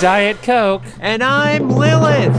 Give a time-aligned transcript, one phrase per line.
[0.00, 0.82] Diet Coke.
[0.98, 2.34] And I'm Lilith.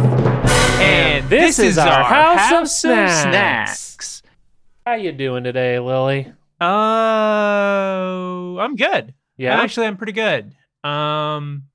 [0.81, 3.21] And this is our House of Snacks.
[3.21, 4.23] Snacks.
[4.83, 6.33] How you doing today, Lily?
[6.59, 6.65] Uh,
[8.57, 9.13] I'm good.
[9.37, 9.61] Yeah.
[9.61, 10.55] Actually, I'm pretty good.
[10.83, 11.65] Um,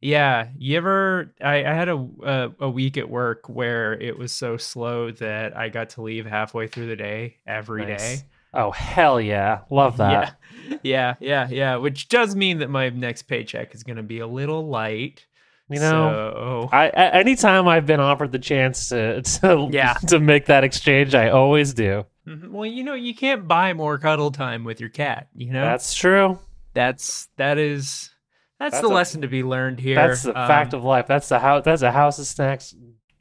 [0.00, 0.48] yeah.
[0.58, 1.32] You ever?
[1.40, 5.56] I, I had a, a a week at work where it was so slow that
[5.56, 7.92] I got to leave halfway through the day every day.
[7.92, 8.24] Nice.
[8.52, 10.36] Oh hell yeah, love that.
[10.68, 11.76] Yeah, yeah, yeah, yeah.
[11.76, 15.26] Which does mean that my next paycheck is going to be a little light.
[15.70, 19.94] You know, so, I, anytime I've been offered the chance to to, Yeah.
[20.08, 22.04] to make that exchange, I always do.
[22.28, 22.50] Mhm.
[22.50, 25.28] well, you know, you can't buy more cuddle time with your cat.
[25.34, 26.38] You know, That's true.
[26.74, 28.10] that's that is
[28.58, 29.94] that's, That's the a- lesson to be learned here.
[29.96, 31.06] That's the fact Um, of life.
[31.06, 31.64] That's the house.
[31.64, 32.74] That's a House of Snacks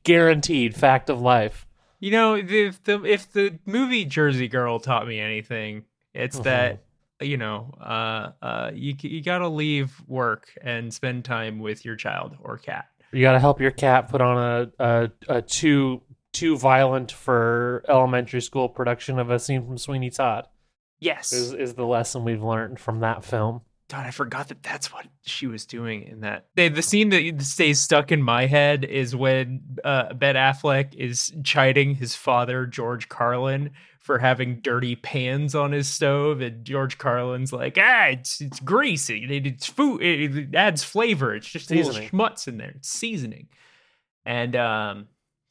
[0.04, 1.66] guaranteed fact of life.
[2.00, 5.84] you know if the if the movie Jersey Girl taught me anything,
[6.14, 6.44] it's Mhm.
[6.44, 6.80] that
[7.22, 11.96] you know uh uh you you got to leave work and spend time with your
[11.96, 12.86] child or cat.
[13.12, 17.84] You got to help your cat put on a, a a too too violent for
[17.88, 20.48] elementary school production of a scene from Sweeney Todd.
[21.00, 21.34] Yes.
[21.34, 23.62] Is is the lesson we've learned from that film.
[23.90, 26.46] God, I forgot that that's what she was doing in that.
[26.56, 31.34] The, the scene that stays stuck in my head is when uh, Ben Affleck is
[31.44, 37.52] chiding his father, George Carlin, for having dirty pans on his stove, and George Carlin's
[37.52, 39.26] like, "Ah, it's it's greasy.
[39.30, 40.02] It- It's food.
[40.02, 41.34] It, it adds flavor.
[41.36, 42.04] It's just Seasoning.
[42.04, 42.74] little schmutz in there.
[42.76, 43.48] It's seasoning."
[44.26, 45.08] And um,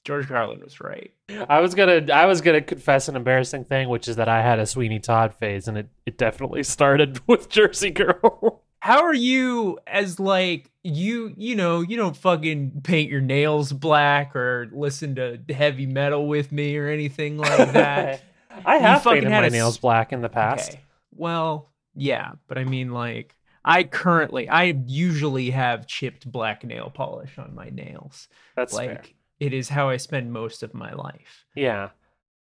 [0.09, 1.13] George Carlin was right.
[1.51, 4.59] I was gonna I was gonna confess an embarrassing thing, which is that I had
[4.59, 8.63] a Sweeney Todd phase, and it, it definitely started with Jersey Girl.
[8.81, 14.35] How are you as like you you know you don't fucking paint your nails black
[14.35, 18.23] or listen to heavy metal with me or anything like that?
[18.65, 20.71] I have fucking painted had my a s- nails black in the past.
[20.71, 20.81] Okay.
[21.15, 27.37] Well, yeah, but I mean like I currently I usually have chipped black nail polish
[27.37, 28.29] on my nails.
[28.57, 29.03] That's like fair.
[29.41, 31.45] It is how I spend most of my life.
[31.55, 31.91] Yeah.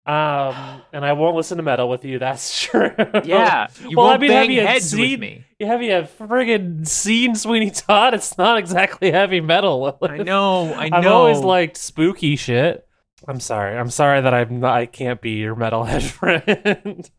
[0.06, 2.20] Um, and I won't listen to metal with you.
[2.20, 2.92] That's true.
[3.24, 5.44] Yeah, You well, won't mean, have bang you heads seen- with me.
[5.58, 8.14] You have you friggin' seen Sweeney Todd?
[8.14, 9.98] It's not exactly heavy metal.
[10.02, 10.96] I know, I know.
[10.98, 12.86] I've always liked spooky shit.
[13.26, 13.76] I'm sorry.
[13.76, 17.10] I'm sorry that I'm not, I can't be your metalhead friend.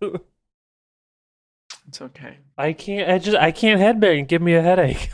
[1.90, 2.38] it's okay.
[2.58, 3.10] I can't.
[3.12, 4.28] I just I can't headbang.
[4.28, 5.10] Give me a headache.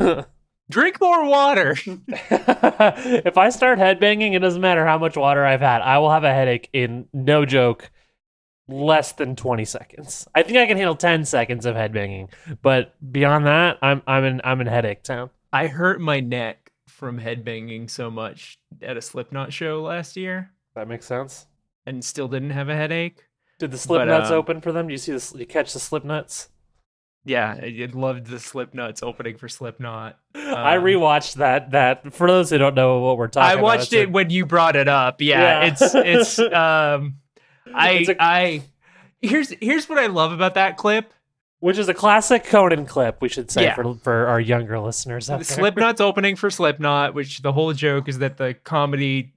[0.69, 1.75] Drink more water.
[2.07, 5.81] if I start headbanging, it doesn't matter how much water I've had.
[5.81, 7.91] I will have a headache in no joke,
[8.67, 10.27] less than twenty seconds.
[10.33, 12.29] I think I can handle ten seconds of headbanging,
[12.61, 15.29] but beyond that, I'm I'm in I'm in headache town.
[15.51, 20.87] I hurt my neck from headbanging so much at a Slipknot show last year That
[20.87, 21.45] makes sense.
[21.85, 23.27] and still didn't have a headache.
[23.59, 24.87] Did the Slipknots um, open for them?
[24.87, 25.33] Do you see this?
[25.35, 26.49] You catch the slip nuts?
[27.25, 30.17] Yeah, I I loved the Slipknots opening for Slipknot.
[30.35, 31.71] I Um, rewatched that.
[31.71, 34.01] That for those who don't know what we're talking about I about, watched it's a-
[34.01, 35.21] it when you brought it up.
[35.21, 35.71] Yeah, Yeah.
[35.71, 37.15] it's it's um
[37.73, 38.63] I It's a- I
[39.21, 41.13] here's here's what I love about that clip.
[41.59, 43.75] Which is a classic Conan clip, we should say Yeah.
[43.75, 45.45] for for our younger listeners out there.
[45.45, 49.31] Slipknot's opening for Slipknot, which the whole joke is that the comedy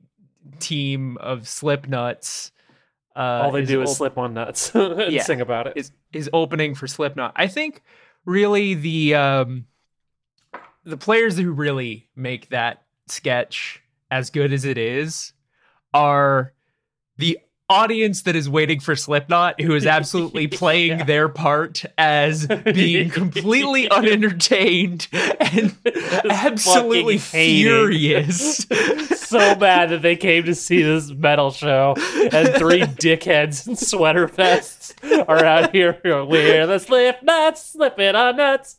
[0.59, 2.51] team of Slipknots.
[3.17, 5.23] Uh, All they do is op- slip on nuts and Yeah.
[5.23, 5.73] sing about it.
[5.77, 7.33] is is opening for Slipknot.
[7.37, 7.83] I think
[8.27, 9.67] really the um
[10.85, 15.33] the players who really make that sketch as good as it is
[15.95, 16.53] are
[17.17, 21.05] the audience that is waiting for Slipknot who is absolutely playing Yeah.
[21.05, 25.09] their part as being completely unentertained
[25.41, 25.75] and
[26.31, 28.59] absolutely furious.
[29.17, 31.95] so bad that they came to see this metal show
[32.33, 34.95] and three dickheads in sweater vests
[35.27, 38.79] are out here we're the slip nuts slipping on nuts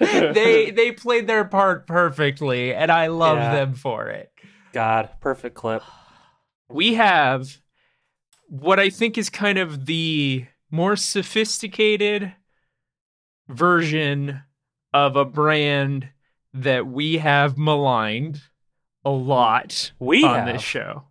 [0.00, 3.54] they they played their part perfectly and I love Yeah.
[3.54, 4.30] them for it.
[4.72, 5.82] god perfect clip
[6.70, 7.60] we have
[8.48, 12.32] what I think is kind of the more sophisticated
[13.48, 14.42] version
[14.92, 16.08] of a brand
[16.54, 18.40] that we have maligned
[19.04, 20.46] a lot we on have.
[20.46, 21.04] this show.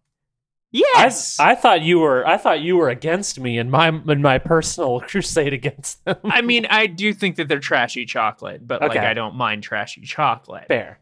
[0.71, 1.39] Yes.
[1.39, 4.99] I thought you were I thought you were against me in my in my personal
[5.07, 6.17] crusade against them.
[6.25, 10.01] I mean, I do think that they're trashy chocolate, but like I don't mind trashy
[10.01, 10.67] chocolate.
[10.67, 10.99] Fair.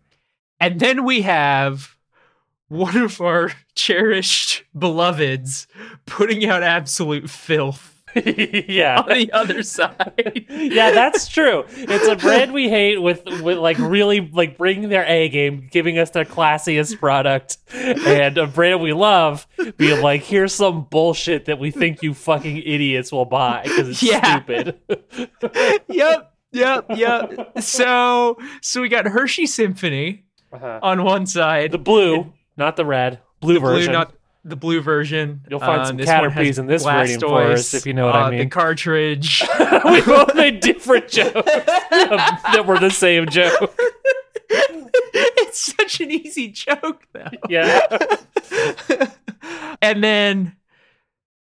[0.60, 1.95] And then we have
[2.68, 5.68] one of our cherished beloveds
[6.06, 9.02] putting out absolute filth yeah.
[9.02, 10.46] on the other side.
[10.50, 11.66] yeah, that's true.
[11.76, 15.98] It's a brand we hate with with like really like bringing their A game, giving
[16.00, 19.46] us their classiest product, and a brand we love
[19.76, 24.02] being like, here's some bullshit that we think you fucking idiots will buy because it's
[24.04, 24.38] Yeah.
[24.38, 24.80] stupid.
[25.90, 27.60] yep, yep, yep.
[27.62, 30.24] So, so we got Hershey Symphony
[30.54, 30.80] Uh-huh.
[30.82, 33.94] on one side, The blue, not the red, blue blue, version.
[33.94, 34.14] not
[34.44, 35.42] the blue version.
[35.50, 38.30] You'll find Um, some Caterpies in this rating for us, if you know what I
[38.30, 38.40] mean.
[38.40, 39.42] The cartridge.
[39.86, 43.76] we both made different jokes that were the same joke.
[44.50, 47.30] it's such an easy joke, though.
[47.50, 47.80] Yeah.
[49.82, 50.56] and then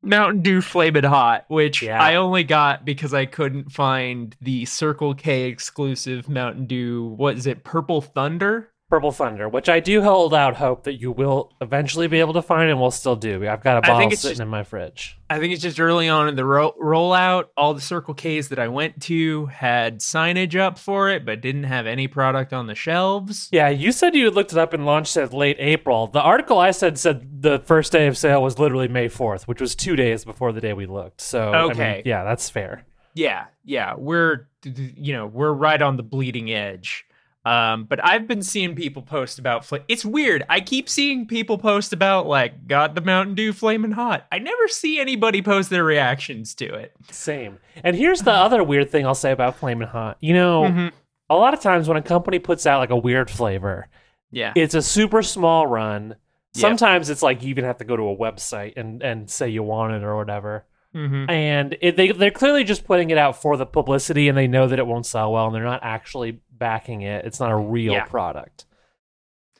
[0.03, 2.03] Mountain Dew Flamin' Hot, which Yeah.
[2.03, 7.05] I only got because I couldn't find the Circle K exclusive Mountain Dew.
[7.17, 7.65] What is it?
[7.65, 8.71] Purple Thunder.
[8.89, 12.41] Purple Thunder, which I do hold out hope that you will eventually be able to
[12.41, 13.47] find and will still do.
[13.47, 15.19] I've got a bottle sitting just- in my fridge.
[15.29, 17.49] I think it's just early on in the ro- rollout.
[17.55, 21.65] All the Circle K's that I went to had signage up for it, but didn't
[21.65, 23.51] have any product on the shelves.
[23.53, 26.07] Yeah, you said you had looked it up and launched it late April.
[26.07, 29.61] The article I said said the first day of sale was literally May 4th, which
[29.61, 31.21] was two days before the day we looked.
[31.21, 32.03] So, I mean, Okay.
[32.07, 32.85] yeah, that's fair.
[33.13, 37.05] Yeah, yeah, we're you know we're right on the bleeding edge.
[37.49, 39.65] Um, but I've been seeing people post about.
[39.65, 40.45] Fl- it's weird.
[40.49, 44.27] I keep seeing people post about like got the Mountain Dew flaming hot.
[44.31, 46.93] I never see anybody post their reactions to it.
[47.11, 47.59] Same.
[47.83, 50.19] And here's the other weird thing I'll say about Flamin' Hot.
[50.21, 50.93] You know, Mhm.
[51.31, 53.89] a lot of times when a company puts out like a weird flavor,
[54.31, 56.17] Yeah, it's a super small run.
[56.55, 56.61] Yeah.
[56.61, 59.63] Sometimes it's like you even have to go to a website and, and say you
[59.63, 60.65] want it or whatever.
[60.95, 61.31] Mhm.
[61.31, 64.67] And it, they they're clearly just putting it out for the publicity, and they know
[64.67, 67.25] that it won't sell well, and they're not actually backing it.
[67.25, 68.05] It's not a real Yeah.
[68.05, 68.65] product.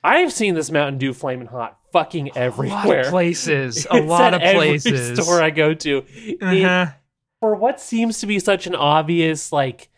[0.05, 3.01] I've seen this Mountain Dew Flamin' Hot fucking a lot everywhere.
[3.01, 3.87] of places.
[3.91, 5.19] A lot of places.
[5.23, 6.05] store I go to.
[6.41, 6.87] Uh-huh.
[7.41, 9.89] for what seems to be such an obvious like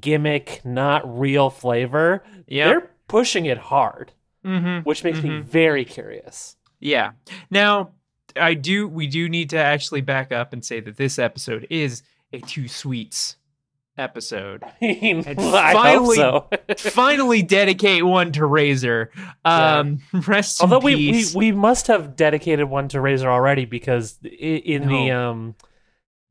[0.00, 2.66] gimmick, not real flavor, Yep.
[2.68, 4.12] they're pushing it hard,
[4.44, 4.84] Mhm.
[4.84, 5.42] which makes me Mhm.
[5.44, 6.56] very curious.
[6.78, 7.12] Yeah.
[7.50, 7.90] Now,
[8.36, 8.86] I do.
[8.86, 12.02] We do need to actually back up and say that this episode is
[12.32, 13.36] a two sweets
[14.00, 14.62] episode.
[14.82, 16.48] I mean, And finally- so.
[16.78, 19.10] finally dedicate one to Razor.
[19.44, 24.18] Um, rest Although in we, we we must have dedicated one to Razor already because
[24.24, 25.54] i- in the um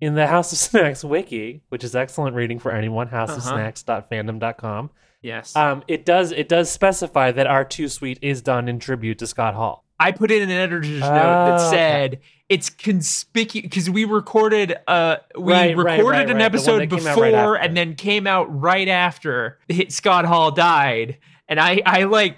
[0.02, 3.28] in the House of Snacks wiki, which is excellent reading for anyone, Uh-huh.
[3.28, 4.90] houseofsnacks.fandom.com,
[5.22, 9.20] yes, um, it does it does specify that our two sweet is done in tribute
[9.20, 9.86] to Scott Hall.
[10.00, 12.20] I put in an editor's note that okay.
[12.50, 16.34] It's conspicuous because we recorded uh we Right, recorded right, an right.
[16.34, 21.20] One episode before and then came out right after hit Scott Hall died.
[21.48, 22.38] And I, I like,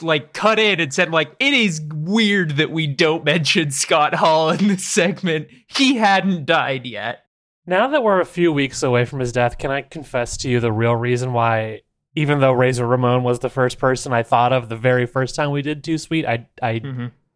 [0.00, 4.50] like cut in and said like, it is weird that we don't mention Scott Hall
[4.50, 5.46] in this segment.
[5.68, 7.26] He hadn't died yet.
[7.64, 10.58] Now that we're a few weeks away from his death, can I confess to you
[10.58, 11.82] the real reason why,
[12.16, 15.52] even though Razor Ramon was the first person I thought of the very first time
[15.52, 16.80] we did Too Sweet, I I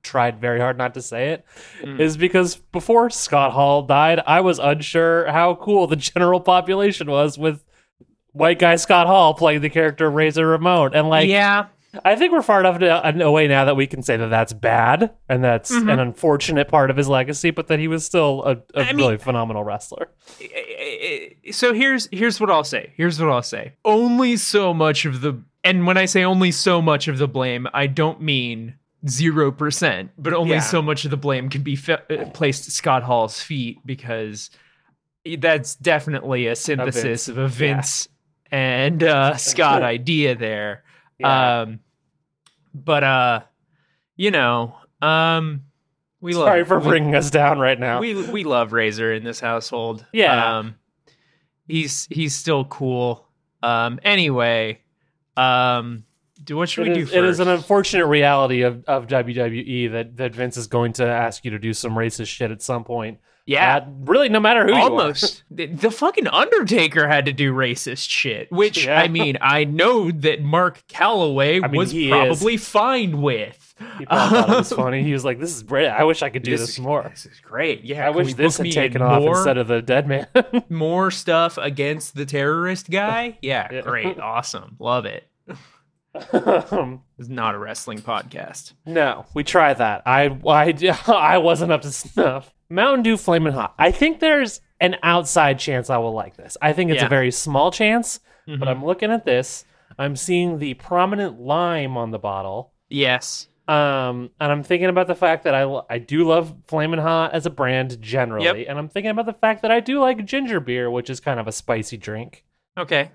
[0.06, 1.44] tried very hard not to say it,
[1.82, 2.20] is Mm.
[2.20, 7.62] because before Scott Hall died, I was unsure how cool the general population was with
[8.32, 11.66] white guy Scott Hall playing the character Razor Ramon, and like yeah,
[12.04, 15.10] I think we're far enough to- away now that we can say that that's bad
[15.30, 15.90] and that's Mhm.
[15.92, 19.64] an unfortunate part of his legacy, but that he was still a, mean- really phenomenal
[19.64, 20.10] wrestler.
[21.52, 22.92] so here's here's what I'll say.
[22.96, 23.72] Here's what I'll say.
[23.84, 27.66] Only so much of the and when I say only so much of the blame,
[27.74, 28.74] I don't mean
[29.08, 30.60] zero percent, but only Yeah.
[30.60, 34.50] so much of the blame can be fe- uh, placed at Scott Hall's feet because
[35.38, 37.28] that's definitely a synthesis Vince.
[37.28, 38.08] of a Vince
[38.50, 40.84] and uh, Scott idea there.
[41.18, 41.60] Yeah.
[41.62, 41.80] Um,
[42.74, 43.40] but uh,
[44.16, 45.62] you know, um,
[46.20, 48.00] we love Sorry love for we- bringing us down right now.
[48.00, 50.04] we we love Razor in this household.
[50.12, 50.58] Yeah.
[50.58, 50.74] Um
[51.68, 53.28] he's he's still cool.
[53.62, 54.80] Um anyway,
[55.36, 56.04] um
[56.46, 57.16] do what should It we do first?
[57.16, 61.44] it is an unfortunate reality of, of WWE that, that Vince is going to ask
[61.44, 63.18] you to do some racist shit at some point.
[63.46, 63.76] yeah.
[63.76, 64.90] Uh, really, no matter who you are.
[64.90, 65.42] Almost.
[65.50, 69.00] the, the fucking Undertaker had to do racist shit, which Yeah.
[69.00, 72.10] I mean, I know that Mark Calaway I mean, was he is.
[72.10, 73.62] probably fine with.
[73.98, 75.02] He probably thought it was funny.
[75.02, 75.88] He was like, "This is great.
[75.88, 77.06] I wish I could do this, is- more.
[77.10, 77.84] This is great.
[77.84, 79.36] Yeah, I wish this had taken off more?
[79.36, 80.26] instead of the dead man."
[80.70, 83.36] more stuff against the terrorist guy.
[83.42, 83.82] Yeah, Yeah.
[83.82, 85.28] great, awesome, love it.
[87.18, 88.72] It's not a wrestling podcast.
[88.84, 90.02] no, we tried that.
[90.06, 90.74] I, I,
[91.06, 92.52] I wasn't up to snuff.
[92.68, 93.74] Mountain Dew Flamin' Hot.
[93.78, 96.56] I think there's an outside chance I will like this.
[96.60, 97.06] I think it's Yeah.
[97.06, 98.58] a very small chance, Mhm.
[98.58, 99.64] but I'm looking at this.
[99.98, 102.72] I'm seeing the prominent lime on the bottle.
[102.90, 103.48] Yes.
[103.68, 107.32] Um, and I'm thinking about the fact that I lo- I do love Flamin' Hot
[107.32, 108.66] as a brand generally, Yep.
[108.68, 111.40] and I'm thinking about the fact that I do like ginger beer, which is kind
[111.40, 112.44] of a spicy drink.
[112.78, 113.10] Okay.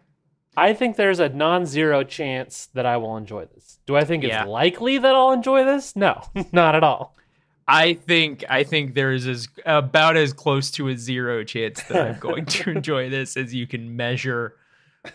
[0.57, 3.79] I think there's a non-zero chance that I will enjoy this.
[3.85, 5.95] Do I think it's likely that I'll enjoy this?
[5.95, 7.15] No, not at all.
[7.67, 12.05] I think I think there is as about as close to a zero chance that
[12.07, 14.55] I'm going to enjoy this as you can measure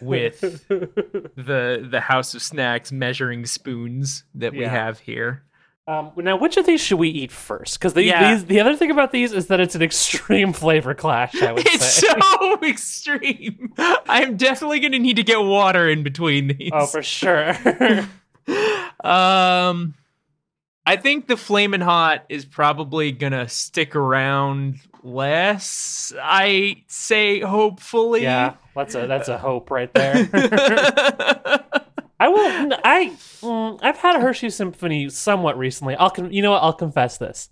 [0.00, 4.70] with the the House of Snacks measuring spoons that we Yeah.
[4.70, 5.42] have here.
[5.88, 7.78] Um, now, which of these should we eat first?
[7.78, 8.34] Because these, Yeah.
[8.38, 11.40] the other thing about these is that it's an extreme flavor clash.
[11.40, 12.08] I would It's say.
[12.08, 13.72] so extreme.
[13.78, 16.70] I'm definitely going to need to get water in between these.
[16.72, 17.50] oh, for sure.
[19.04, 19.94] um
[20.88, 26.12] I think the flamin' hot is probably gonna stick around less.
[26.22, 28.22] I say hopefully.
[28.22, 30.26] yeah, that's a that's a hope right there.
[32.18, 32.72] I will.
[32.84, 35.94] I mm, I've had a Hershey Symphony somewhat recently.
[35.96, 36.62] I'll con- you know what?
[36.62, 37.50] I'll confess this.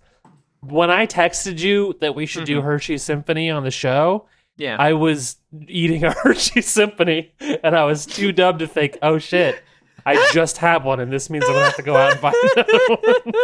[0.60, 4.76] When I texted you that we should do Hershey Symphony on the show, yeah.
[4.78, 5.36] I was
[5.68, 9.62] eating a Hershey Symphony, and I was too dumb to think, "Oh shit,
[10.06, 12.32] I just had one, and this means I'm gonna have to go out and buy
[12.56, 13.34] another one."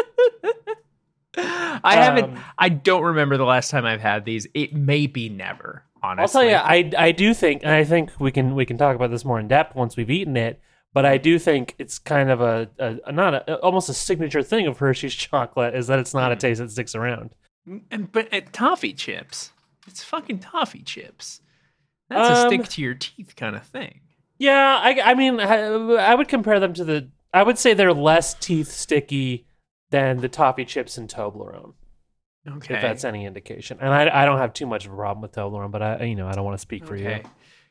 [1.83, 4.47] I haven't um, I don't remember the last time I've had these.
[4.55, 6.55] It may be never, honestly.
[6.55, 8.97] I'll tell you, I I do think, and I think we can we can talk
[8.97, 10.61] about this more in depth once we've eaten it.
[10.93, 14.43] But I do think it's kind of a, a, a not a, almost a signature
[14.43, 17.31] thing of Hershey's chocolate is that it's not a taste that sticks around.
[17.91, 19.53] And- but uh, toffee chips.
[19.87, 21.41] It's fucking toffee chips.
[22.09, 24.01] That's a Um, stick to your teeth kind of thing.
[24.39, 27.09] Yeah, I, I mean, I, I would compare them to the.
[27.33, 29.47] I would say they're less teeth sticky
[29.91, 31.75] than the toffee chips in Toblerone,
[32.49, 32.75] Okay.
[32.75, 33.79] if that's any indication.
[33.81, 36.15] And I, I don't have too much of a problem with Toblerone, but I, you
[36.17, 37.21] know, I don't want to speak for you.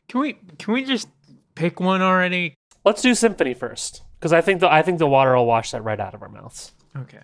[0.07, 1.09] Can we can we just
[1.55, 2.55] pick one already?
[2.89, 5.83] Let's do Symphony first, because I think the I think the water will wash that
[5.83, 6.71] right out of our mouths.
[6.97, 7.21] Okay.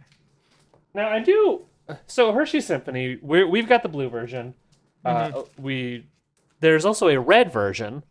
[0.93, 1.65] Now I do.
[2.05, 4.53] So Hershey Symphony, we're, we've got the blue version.
[5.03, 6.05] Uh, we
[6.59, 8.03] there's also a red version.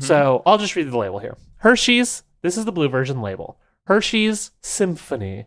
[0.00, 1.38] So I'll just read the label here.
[1.56, 2.24] Hershey's.
[2.42, 3.58] This is the blue version label.
[3.84, 5.46] Hershey's Symphony,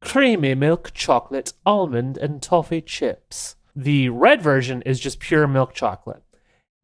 [0.00, 3.54] creamy milk chocolate, almond and toffee chips.
[3.76, 6.24] The red version is just pure milk chocolate,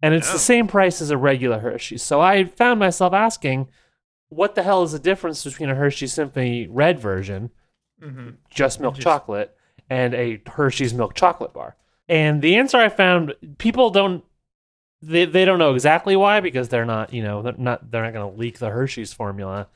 [0.00, 2.04] and it's the same price as a regular Hershey's.
[2.04, 3.66] So I found myself asking,
[4.34, 7.50] what the hell is the difference between a Hershey Symphony red version
[8.50, 9.56] just milk chocolate
[9.88, 11.76] and a Hershey's milk chocolate bar.
[12.08, 14.24] And the answer I found people don't
[15.00, 18.12] they, they don't know exactly why because they're not, you know, they're not they're not
[18.12, 19.68] going to leak the Hershey's formula.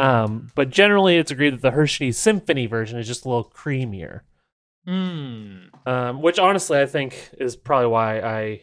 [0.00, 4.22] Um, but generally it's agreed that the Hershey Symphony version is just a little creamier.
[4.86, 5.68] Mm.
[5.86, 8.62] Um, which honestly I think is probably why I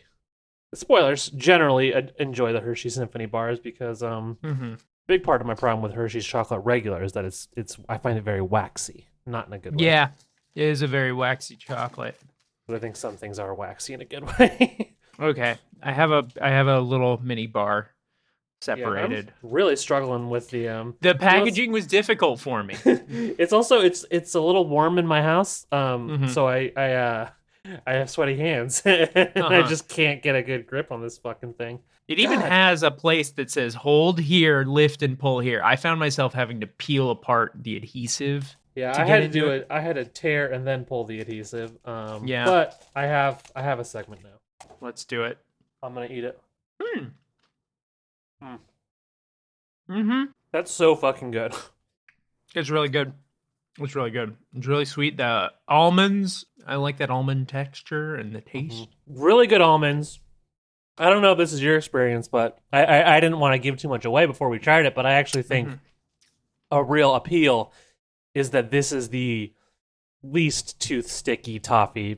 [0.74, 4.74] spoilers generally uh, enjoy the Hershey Symphony bars because um hmm
[5.08, 8.18] big part of my problem with Hershey's chocolate regular is that it's it's I find
[8.18, 9.86] it very waxy, not in a good way.
[9.86, 10.10] Yeah.
[10.56, 12.18] It is a very waxy chocolate.
[12.68, 14.96] But I think some things are waxy in a good way.
[15.20, 15.58] Okay.
[15.84, 17.90] I have a I have a little mini bar
[18.66, 19.34] Yeah, I'm separated.
[19.44, 22.76] really struggling with the um the packaging was difficult for me.
[22.86, 25.66] it's also it's it's a little warm in my house.
[25.72, 26.30] Um Mhm.
[26.30, 27.30] so I I uh
[27.86, 28.82] I have sweaty hands.
[28.86, 29.68] and I Uh-huh.
[29.68, 31.80] just can't get a good grip on this fucking thing.
[32.08, 32.52] It even God.
[32.52, 35.62] has a place that says hold here, lift and pull here.
[35.64, 38.56] I found myself having to peel apart the adhesive.
[38.76, 39.62] Yeah, I had to do it.
[39.62, 39.68] it.
[39.70, 41.72] I had to tear and then pull the adhesive.
[41.86, 42.46] Um, Yeah.
[42.46, 44.68] but I have I have a segment now.
[44.82, 45.38] Let's do it.
[45.82, 46.40] I'm gonna eat it.
[46.82, 47.06] Hmm.
[48.42, 48.56] Hmm.
[49.90, 50.24] Mm-hmm.
[50.52, 51.54] That's so fucking good.
[52.54, 53.12] It's really good.
[53.80, 54.36] It's really good.
[54.56, 55.18] It's really sweet.
[55.18, 58.88] The almonds, I like that almond texture and the taste.
[59.08, 60.20] really good almonds.
[60.98, 63.60] I don't know if this is your experience, but I, I, I didn't want to
[63.60, 64.96] give too much away before we tried it.
[64.96, 65.80] But I actually think Mhm.
[66.72, 67.74] a real appeal
[68.34, 69.52] is that this is the
[70.24, 72.18] least tooth sticky toffee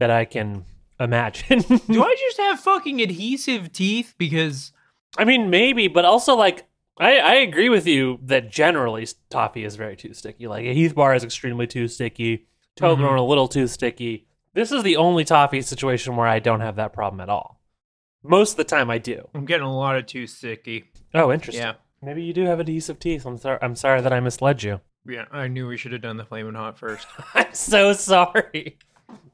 [0.00, 0.64] that I can
[0.98, 1.60] imagine.
[1.60, 4.14] Do I just have fucking adhesive teeth?
[4.18, 4.72] Because
[5.16, 6.64] I mean, maybe, but also like
[6.98, 10.46] I, I agree with you that generally toffee is very too sticky.
[10.46, 12.46] Like a Heath bar is extremely too sticky.
[12.76, 13.18] Toblerone mm-hmm.
[13.18, 14.26] a little too sticky.
[14.52, 17.60] This is the only toffee situation where I don't have that problem at all.
[18.22, 19.28] Most of the time, I do.
[19.34, 20.84] I'm getting a lot of too sticky.
[21.12, 21.64] Oh, interesting.
[21.64, 21.74] Yeah.
[22.00, 23.26] Maybe you do have adhesive teeth.
[23.26, 23.58] I'm sorry.
[23.60, 24.80] I'm sorry that I misled you.
[25.06, 27.06] Yeah, I knew we should have done the flaming hot first.
[27.34, 28.78] I'm so sorry.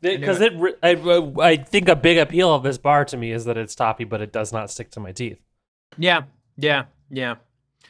[0.01, 0.93] Because it, re- I,
[1.41, 4.21] I think a big appeal of this bar to me is that it's toffee, but
[4.21, 5.39] it does not stick to my teeth.
[5.99, 6.23] yeah,
[6.57, 7.37] yeah, yeah.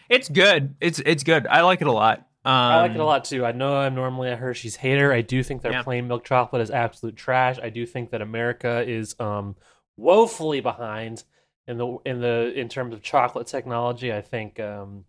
[0.09, 0.75] It's good.
[0.81, 1.47] It's it's good.
[1.47, 2.19] I like it a lot.
[2.45, 3.45] Um, I like it a lot too.
[3.45, 5.13] I know I'm normally a Hershey's hater.
[5.13, 5.83] I do think their Yeah.
[5.83, 7.59] plain milk chocolate is absolute trash.
[7.63, 9.57] I do think that America is um,
[9.97, 11.25] woefully behind
[11.67, 14.13] in the in the in terms of chocolate technology.
[14.13, 15.05] I think um,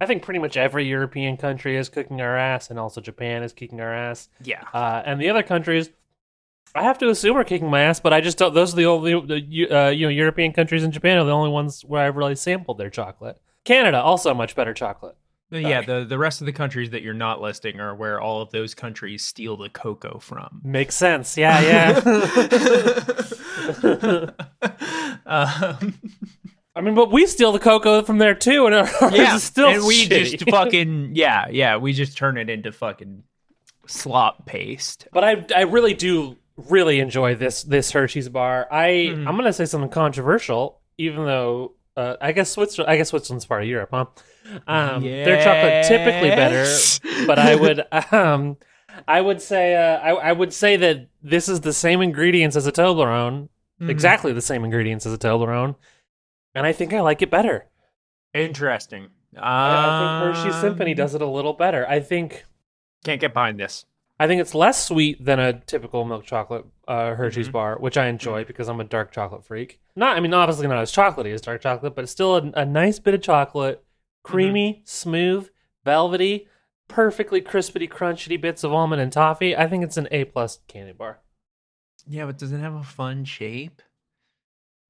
[0.00, 3.52] I think pretty much every European country is kicking our ass, and also Japan is
[3.52, 4.28] kicking our ass.
[4.44, 4.62] Yeah.
[4.72, 5.90] Uh, and the other countries,
[6.76, 8.54] I have to assume are kicking my ass, but I just don't.
[8.54, 11.50] Those are the only the, uh, you know European countries and Japan are the only
[11.50, 13.40] ones where I've really sampled their chocolate.
[13.68, 15.14] Canada also much better chocolate.
[15.50, 18.50] Yeah, the, the rest of the countries that you're not listing are where all of
[18.50, 20.60] those countries steal the cocoa from.
[20.62, 21.38] Makes sense.
[21.38, 22.00] Yeah, yeah.
[25.26, 25.94] um,
[26.76, 29.68] I mean, but we steal the cocoa from there too, and ours yeah, is still
[29.68, 30.38] and we shitty.
[30.38, 33.22] just fucking yeah, yeah, we just turn it into fucking
[33.86, 35.08] slop paste.
[35.12, 38.68] But I, I really do really enjoy this this Hershey's bar.
[38.70, 39.26] I Mhm.
[39.26, 43.62] I'm gonna say something controversial, even though uh, I guess Switzerland I guess Switzerland's part
[43.62, 44.06] of Europe, huh?
[44.66, 46.64] Um, Their chocolate typically better,
[47.26, 48.56] but I would um
[49.06, 52.66] I would say uh, I I would say that this is the same ingredients as
[52.66, 53.48] a Toblerone,
[53.80, 53.90] Mhm.
[53.90, 55.76] exactly the same ingredients as a Toblerone,
[56.54, 57.66] and I think I like it better.
[58.34, 59.08] Interesting.
[59.36, 59.40] I,
[59.86, 61.86] I think Hershey Symphony Um, does it a little better.
[61.88, 62.44] I think
[63.04, 63.84] Can't get behind this.
[64.20, 67.52] I think it's less sweet than a typical milk chocolate uh, Hershey's Mhm.
[67.52, 69.80] bar, which I enjoy because I'm a dark chocolate freak.
[69.94, 72.64] Not, I mean, obviously not as chocolatey as dark chocolate, but it's still a, a
[72.64, 73.84] nice bit of chocolate,
[74.24, 75.48] creamy, smooth,
[75.84, 76.48] velvety,
[76.88, 79.54] perfectly crispity, crunchy bits of almond and toffee.
[79.56, 81.20] I think it's an A plus candy bar.
[82.06, 83.82] Yeah, but does it have a fun shape?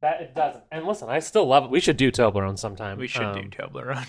[0.00, 0.62] That it doesn't.
[0.70, 1.70] And listen, I still love it.
[1.70, 2.98] We should do Toblerone sometime.
[2.98, 4.06] We should do Um, Toblerone.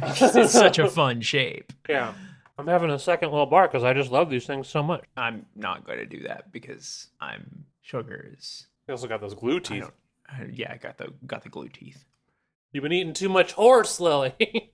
[0.00, 1.72] 'Cause it's such a fun shape.
[1.88, 2.14] Yeah,
[2.60, 5.04] I'm having a second little bar because I just love these things so much.
[5.16, 8.66] I'm not going to do that because I'm sugars.
[8.86, 9.82] You also got those glue teeth.
[9.82, 9.94] don't-
[10.28, 12.04] I- yeah, I got the got the glue teeth.
[12.72, 14.34] You've been eating too much horse, Lily.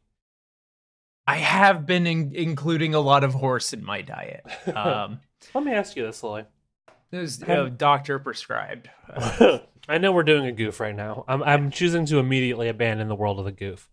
[1.27, 4.45] I have been in- including a lot of horse in my diet.
[4.75, 5.21] Um,
[5.55, 6.45] Let me ask you this, Lily.
[7.11, 8.91] was Have- uh, doctor prescribed.
[9.09, 11.25] Uh, I know we're doing a goof right now.
[11.29, 13.89] I'm I'm choosing to immediately abandon the world of the goof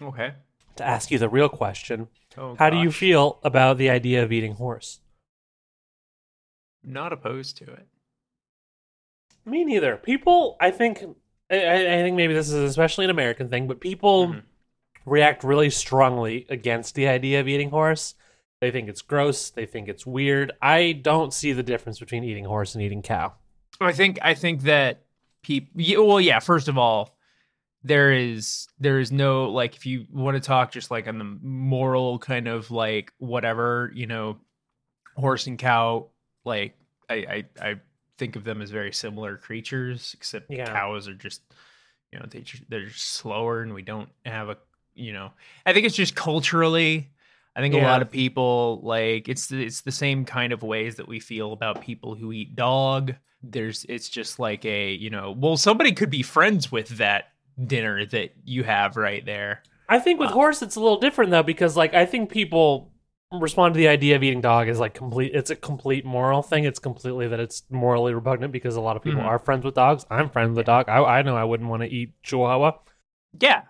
[0.00, 0.32] okay.
[0.76, 2.08] To ask you the real question.
[2.36, 2.96] Oh, How do you gosh.
[2.96, 5.00] feel about the idea of eating horse?
[6.84, 7.86] Not opposed to it.
[9.44, 9.96] Me neither.
[9.96, 11.02] People, I think,
[11.50, 14.42] I, I I think maybe this is especially an American thing, but people Mhm.
[15.04, 18.14] react really strongly against the idea of eating horse.
[18.60, 19.50] They think it's gross.
[19.50, 20.52] They think it's weird.
[20.62, 23.34] I don't see the difference between eating horse and eating cow.
[23.80, 25.02] I think I think that
[25.42, 26.06] people.
[26.06, 26.38] Well, yeah.
[26.38, 27.16] First of all,
[27.84, 31.38] there is there is no like if you want to talk just like on the
[31.42, 34.38] moral kind of like whatever you know,
[35.16, 36.08] horse and cow.
[36.44, 36.76] Like
[37.08, 37.80] I I, I
[38.18, 40.66] think of them as very similar creatures, except Yeah.
[40.66, 41.42] cows are just
[42.12, 44.58] you know they they're slower, and we don't have a
[44.94, 45.32] you know.
[45.66, 47.08] I think it's just culturally.
[47.54, 51.08] I think a lot of people like it's it's the same kind of ways that
[51.08, 53.14] we feel about people who eat dog.
[53.42, 57.31] There's it's just like a you know well somebody could be friends with that
[57.62, 59.62] dinner that you have right there.
[59.88, 62.90] I think with horse it's a little different though because like I think people
[63.32, 66.64] respond to the idea of eating dog as like complete it's a complete moral thing.
[66.64, 69.26] It's completely that it's morally repugnant because a lot of people Mhm.
[69.26, 70.04] are friends with dogs.
[70.10, 70.88] I'm friends with a dog.
[70.88, 72.72] I, I know I wouldn't want to eat chihuahua.
[73.40, 73.62] Yeah,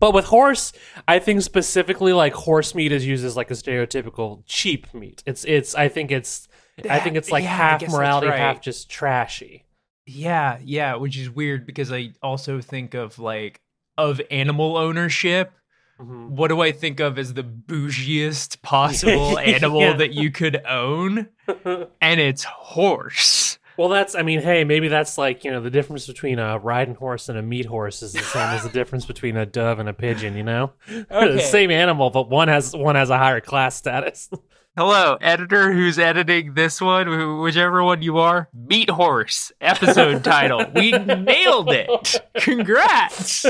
[0.00, 0.72] But with horse,
[1.08, 5.22] I think specifically like horse meat is used as like a stereotypical cheap meat.
[5.26, 6.48] It's it's I think it's
[6.88, 8.38] I think it's like Yeah, half morality, right.
[8.38, 9.64] half just trashy.
[10.10, 13.60] Yeah, yeah, which is weird because I also think of like
[13.98, 15.52] of animal ownership.
[16.00, 16.28] Mhm.
[16.30, 19.92] What do I think of as the bougiest possible animal Yeah.
[19.94, 21.28] that you could own?
[22.00, 23.57] And it's horse.
[23.78, 24.16] Well, that's.
[24.16, 27.38] I mean, hey, maybe that's like you know the difference between a riding horse and
[27.38, 30.36] a meat horse is the same as the difference between a dove and a pigeon.
[30.36, 34.28] You know, They're the same animal, but one has one has a higher class status.
[34.76, 38.48] Hello, editor who's editing this one, whichever one you are.
[38.52, 40.64] Meat Horse episode title.
[40.74, 42.20] We nailed it.
[42.34, 43.44] Congrats.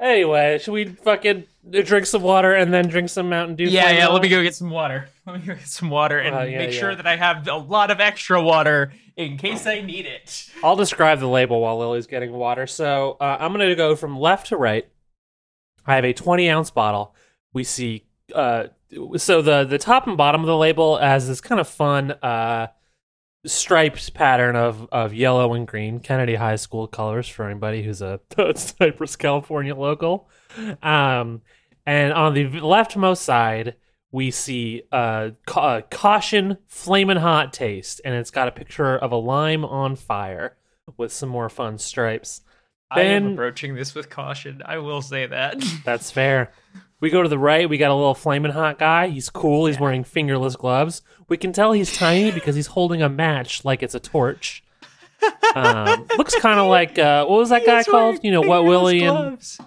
[0.00, 3.64] anyway, should we fucking drink some water and then drink some Mountain Dew?
[3.64, 4.08] yeah, yeah.
[4.08, 5.08] Let me go get some water.
[5.26, 6.78] Let me go get some water and Uh, yeah, make yeah.
[6.80, 10.50] sure that I have a lot of extra water in case I need it.
[10.62, 12.66] I'll describe the label while Lily's getting water.
[12.66, 14.86] So uh, I'm going to go from left to right.
[15.86, 17.14] I have a 20 ounce bottle.
[17.52, 18.64] We see, uh,
[19.16, 22.68] so the the top and bottom of the label has this kind of fun uh,
[23.46, 28.20] striped pattern of of yellow and green, Kennedy High School colors for anybody who's a
[28.56, 30.28] Cypress, California local.
[30.82, 31.42] Um,
[31.86, 33.74] and on the leftmost side,
[34.12, 39.12] we see uh, ca- uh, caution flaming hot taste, and it's got a picture of
[39.12, 40.56] a lime on fire
[40.96, 42.42] with some more fun stripes.
[42.90, 44.62] I am approaching this with caution.
[44.64, 45.62] I will say that.
[45.84, 46.52] That's fair.
[47.00, 47.68] We go to the right.
[47.68, 49.08] We got a little flaming hot guy.
[49.08, 49.66] He's cool.
[49.66, 51.02] He's wearing fingerless gloves.
[51.28, 54.62] We can tell he's tiny because he's holding a match like it's a torch.
[55.54, 58.18] Um, looks kind of like uh, what was that guy called?
[58.24, 59.58] You know, what Willie and gloves.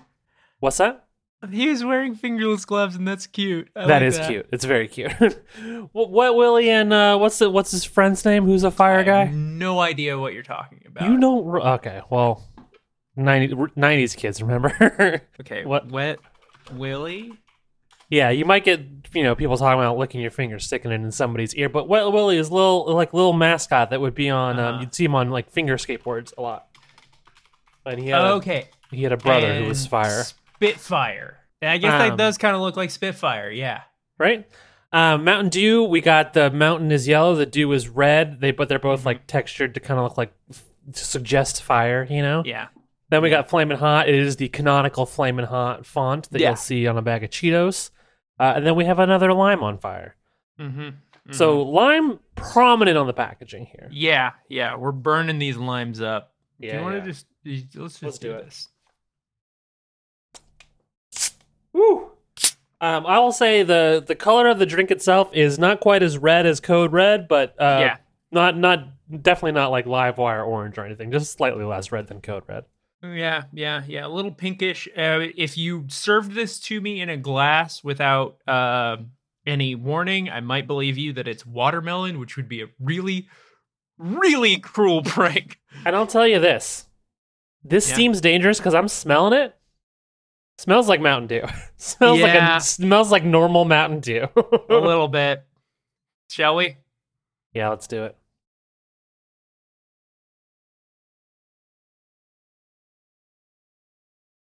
[0.59, 1.05] What's that?
[1.51, 3.69] He was wearing fingerless gloves, and that's cute.
[3.75, 4.47] I That like is cute.
[4.51, 5.11] It's very cute.
[5.91, 8.45] what, what Willie and uh, what's the what's his friend's name?
[8.45, 9.25] Who's a fire I guy?
[9.25, 11.07] have no idea what you're talking about.
[11.09, 11.45] You don't.
[11.45, 12.43] re- Okay, well,
[13.15, 15.21] 90, 90s kids, remember?
[15.41, 15.63] Okay.
[15.63, 16.17] What- Wet
[16.73, 17.33] Willie?
[18.09, 18.81] yeah, you might get
[19.13, 21.69] you know people talking about licking your finger, sticking it in somebody's ear.
[21.69, 24.57] But Wet Willie is little like little mascot that would be on.
[24.59, 24.79] Um, Uh-huh.
[24.81, 26.67] you'd see him on like finger skateboards a lot.
[27.85, 28.69] And he had a, okay.
[28.89, 30.23] he had a brother who was And fire,
[30.57, 31.37] Spitfire.
[31.61, 33.49] And I guess that Um, does kind of look like Spitfire.
[33.49, 33.81] Yeah.
[34.19, 34.47] right?
[34.91, 38.39] Um, Mountain Dew, we got the mountain is yellow, the dew is red.
[38.39, 39.07] They but they're both Mm-hmm.
[39.07, 40.33] like textured to kind of look like
[40.93, 42.41] to suggest fire, you know.
[42.45, 42.67] Yeah.
[43.09, 44.07] Then we got Flamin' Hot.
[44.09, 46.49] It is the canonical Flamin' Hot font that Yeah.
[46.49, 47.91] you'll see on a bag of Cheetos.
[48.39, 50.15] Uh, and then we have another lime on fire.
[50.59, 50.89] Mm-hmm.
[51.31, 53.89] So lime prominent on the packaging here.
[53.91, 56.33] yeah, yeah, we're burning these limes up.
[56.59, 57.01] Yeah, do you want yeah.
[57.01, 58.69] to just let's just Let's do, do this?
[61.77, 62.11] Woo!
[62.79, 66.17] Um, I will say the the color of the drink itself is not quite as
[66.17, 67.97] red as Code Red, but uh, yeah.
[68.31, 68.87] not not
[69.21, 71.11] definitely not like live wire orange or anything.
[71.11, 72.65] Just slightly less red than Code Red.
[73.03, 74.05] Yeah, yeah, yeah.
[74.05, 74.87] A little pinkish.
[74.97, 78.97] Uh, if you served this to me in a glass without uh,
[79.45, 83.27] any warning, I might believe you that it's watermelon, which would be a really,
[83.97, 85.59] really cruel prank.
[85.85, 86.85] And I'll tell you this:
[87.63, 87.95] this Yeah.
[87.95, 89.55] seems dangerous because I'm smelling it.
[90.57, 91.47] Smells like Mountain Dew.
[91.77, 94.27] smells like a, smells like normal Mountain Dew.
[94.35, 95.43] a little bit.
[96.29, 96.77] Shall we?
[97.53, 98.15] yeah, let's do it.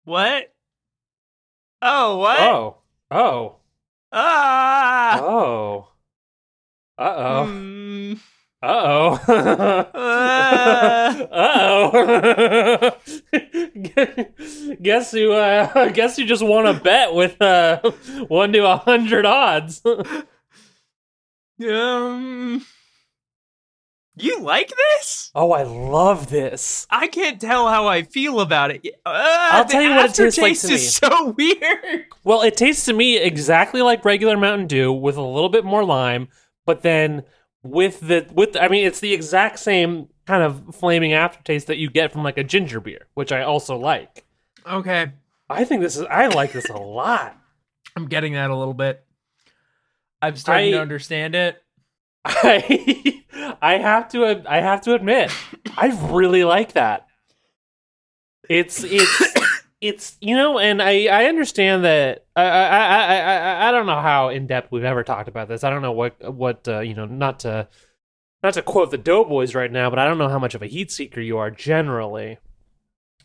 [0.04, 0.54] What?
[1.82, 2.39] Oh, what?
[2.39, 2.78] Oh,
[3.12, 3.56] oh,
[4.12, 5.20] Ah!
[5.22, 5.88] oh,
[6.98, 8.20] uh oh, Mm.
[8.63, 9.20] Uh oh,
[9.94, 12.91] uh oh.
[14.82, 15.34] guess who?
[15.34, 17.80] Uh, guess who just won a bet with uh,
[18.28, 19.82] one to a hundred odds.
[21.68, 22.65] Um,
[24.18, 25.32] you like this?
[25.36, 26.88] oh, I love this.
[26.89, 28.86] I can't tell how I feel about it.
[29.06, 30.74] Uh, I'll tell you what it tastes like to me.
[30.74, 32.06] is so weird.
[32.24, 35.84] Well, it tastes to me exactly like regular Mountain Dew with a little bit more
[35.84, 36.30] lime,
[36.65, 37.24] but then
[37.65, 41.89] with the with I mean it's the exact same kind of flaming aftertaste that you
[41.89, 44.23] get from like a ginger beer, which I also like.
[44.67, 45.12] Okay,
[45.49, 47.38] I think this is I like this a lot.
[47.95, 49.04] I'm getting that a little bit.
[50.21, 51.62] I'm starting to understand it.
[52.25, 53.23] I
[53.62, 55.32] I have to I have to admit
[55.75, 57.08] I really like that.
[58.47, 59.21] It's it's
[59.82, 63.86] it's you know, and I I understand that I I I I, I- I don't
[63.86, 65.64] know how in depth we've ever talked about this.
[65.64, 67.68] I don't know what what uh, you know not to
[68.44, 70.68] not to quote the Doughboys right now, but I don't know how much of a
[70.68, 72.38] heat seeker you are generally.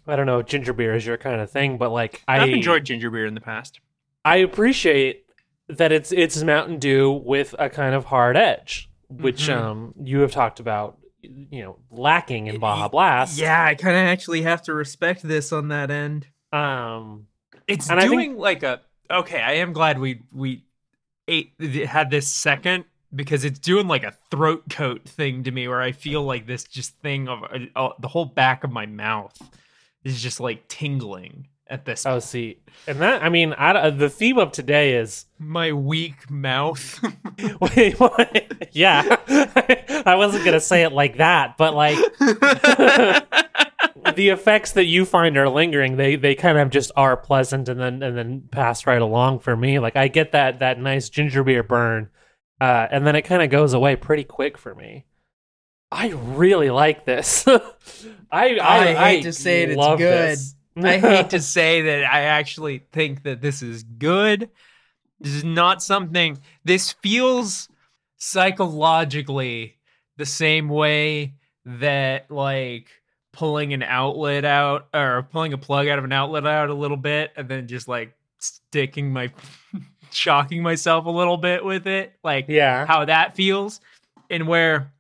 [0.07, 2.49] I don't know if ginger beer is your kind of thing, but like I I've
[2.51, 3.81] enjoyed ginger beer in the past.
[4.25, 5.25] I appreciate
[5.69, 9.55] that it's it's Mountain Dew with a kind of hard edge, which Mhm.
[9.57, 13.39] um you have talked about, you know, lacking in Baja Blast.
[13.39, 16.27] Yeah, I kind of actually have to respect this on that end.
[16.53, 17.27] Um.
[17.67, 19.41] It's And I doing think- like a okay.
[19.41, 20.65] I am glad we we
[21.29, 21.53] ate
[21.87, 22.85] had this second
[23.15, 26.65] because it's doing like a throat coat thing to me where I feel like this
[26.65, 29.37] just thing of uh, uh, the whole back of my mouth
[30.05, 32.05] is just like tingling at this.
[32.07, 32.59] Oh, see,
[32.89, 36.99] and that I mean, I, uh, the theme of today is my weak mouth.
[37.61, 38.69] wait, what?
[38.73, 39.17] yeah,
[40.07, 41.97] I wasn't gonna say it like that, but like
[44.17, 45.97] the effects that you find are lingering.
[45.97, 49.57] They they kind of just are pleasant and then and then pass right along for
[49.57, 49.79] me.
[49.79, 52.11] Like I get that that nice ginger beer burn,
[52.61, 55.07] uh, and then it kind of goes away pretty quick for me.
[55.93, 57.47] I really like this.
[58.31, 59.99] I, I, I hate to say it, it's good.
[59.99, 60.55] this.
[60.77, 64.51] I hate to say that I actually think that this is good.
[65.19, 66.39] This is not something.
[66.65, 67.69] This feels
[68.17, 69.79] psychologically
[70.17, 72.89] the same way that like
[73.33, 76.97] pulling an outlet out or pulling a plug out of an outlet out a little
[76.97, 79.31] bit and then just like sticking my
[80.11, 82.87] shocking myself a little bit with it like Yeah.
[82.87, 83.81] how that feels
[84.29, 84.93] and where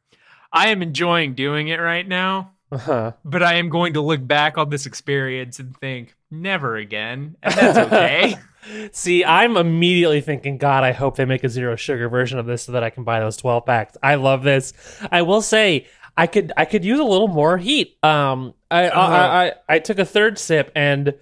[0.53, 3.13] I am enjoying doing it right now Uh-huh.
[3.25, 7.55] but I am going to look back on this experience and think never again and
[7.55, 8.37] that's okay
[8.93, 12.63] See, I'm immediately thinking, God, I hope they make a zero sugar version of this
[12.65, 13.97] so that I can buy those 12 packs.
[14.03, 14.75] I love this.
[15.11, 17.97] I will say, I could I could use a little more heat.
[18.03, 21.15] Um, I I, I, I took a third sip, and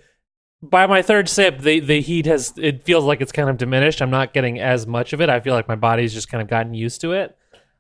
[0.63, 4.01] by my third sip, the the heat has it feels like it's kind of diminished.
[4.03, 5.29] I'm not getting as much of it.
[5.29, 7.37] I feel like my body's just kind of gotten used to it.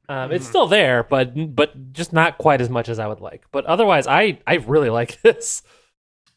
[0.08, 3.44] Um, It's still there, but but just not quite as much as I would like.
[3.52, 5.62] But otherwise, I I really like this.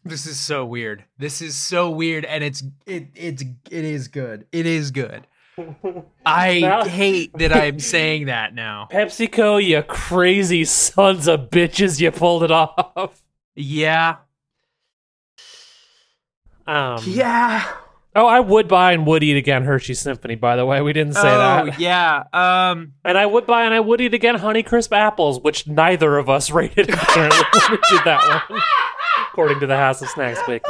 [0.03, 1.05] This is so weird.
[1.19, 4.45] This is so weird, and it's it it's it is good.
[4.51, 5.27] It is good.
[6.25, 8.87] I Now- hate that I'm saying that now.
[8.91, 13.21] PepsiCo, you crazy sons of bitches, you pulled it off.
[13.55, 14.17] Yeah,
[16.67, 17.65] Um, yeah.
[18.13, 20.35] Oh, I would buy and would eat again Hershey Symphony.
[20.35, 21.79] By the way, we didn't say oh that.
[21.79, 22.23] yeah.
[22.33, 22.93] Um.
[23.05, 26.51] And I would buy and I would eat again Honeycrisp apples, which neither of us
[26.51, 28.61] rated apparently when we did that one,
[29.29, 30.69] according to the House of Snacks wiki.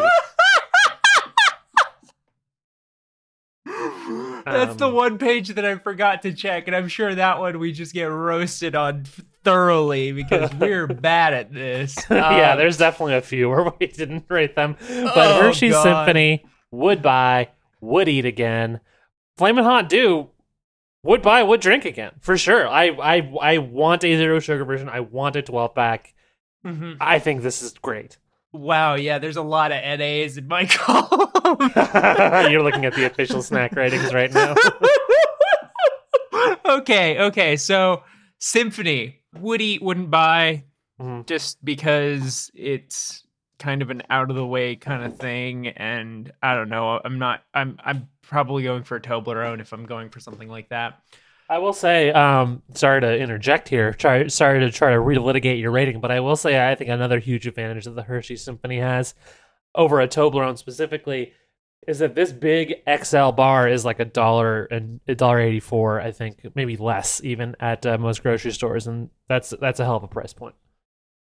[4.46, 7.60] That's the Um, one page that I forgot to check, and I'm sure that one
[7.60, 9.06] we just get roasted on
[9.44, 11.96] thoroughly because we're bad at this.
[12.10, 15.84] yeah, Um, there's definitely a few where we didn't rate them, but Oh, Hershey God.
[15.84, 17.50] Symphony would buy,
[17.82, 18.80] would eat again.
[19.38, 20.30] Flamin' Hot Dew
[21.04, 22.68] would buy, would drink again for sure.
[22.68, 24.88] I I I want a zero sugar version.
[24.90, 26.14] I want a 12 pack.
[26.66, 26.98] mhm.
[27.02, 28.18] I think this is great.
[28.54, 28.96] Wow.
[28.96, 29.20] Yeah.
[29.20, 31.30] There's a lot of NAs in my column.
[32.52, 34.56] You're looking at the official snack ratings right now.
[36.66, 37.56] okay, okay.
[37.58, 38.04] So
[38.40, 40.66] Symphony would eat, wouldn't buy,
[41.00, 41.26] Mhm.
[41.26, 43.24] just because it's
[43.60, 47.00] kind of an out of the way kind of thing, and I don't know.
[47.04, 47.44] I'm not.
[47.54, 47.78] I'm.
[47.84, 51.00] I'm probably going for a Toblerone if I'm going for something like that.
[51.52, 53.92] I will say, um, sorry to interject here.
[53.94, 57.20] Try, sorry to try to relitigate your rating, but I will say I think another
[57.20, 59.16] huge advantage that the Hershey Symphony has
[59.76, 61.34] over a Toblerone specifically
[61.90, 66.00] is that this big XL bar is like a dollar and a dollar eighty four.
[66.00, 69.98] I think maybe less even at uh, most grocery stores, and that's that's a hell
[69.98, 70.56] of a price point.